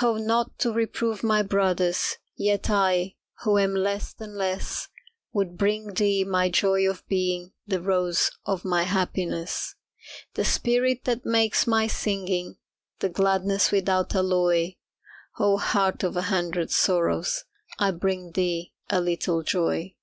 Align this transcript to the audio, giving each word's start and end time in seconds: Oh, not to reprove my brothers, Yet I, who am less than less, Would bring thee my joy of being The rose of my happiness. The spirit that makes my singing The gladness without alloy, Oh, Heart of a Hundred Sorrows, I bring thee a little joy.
Oh, 0.00 0.16
not 0.16 0.56
to 0.60 0.72
reprove 0.72 1.24
my 1.24 1.42
brothers, 1.42 2.14
Yet 2.36 2.70
I, 2.70 3.16
who 3.42 3.58
am 3.58 3.74
less 3.74 4.12
than 4.12 4.36
less, 4.38 4.86
Would 5.32 5.58
bring 5.58 5.94
thee 5.94 6.22
my 6.22 6.50
joy 6.50 6.88
of 6.88 7.04
being 7.08 7.52
The 7.66 7.80
rose 7.80 8.30
of 8.46 8.64
my 8.64 8.84
happiness. 8.84 9.74
The 10.34 10.44
spirit 10.44 11.02
that 11.02 11.26
makes 11.26 11.66
my 11.66 11.88
singing 11.88 12.58
The 13.00 13.08
gladness 13.08 13.72
without 13.72 14.14
alloy, 14.14 14.74
Oh, 15.40 15.56
Heart 15.58 16.04
of 16.04 16.16
a 16.16 16.22
Hundred 16.22 16.70
Sorrows, 16.70 17.42
I 17.76 17.90
bring 17.90 18.30
thee 18.30 18.74
a 18.88 19.00
little 19.00 19.42
joy. 19.42 19.96